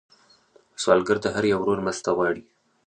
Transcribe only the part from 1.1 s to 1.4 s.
د